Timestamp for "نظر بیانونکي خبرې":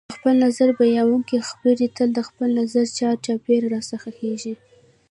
0.45-1.87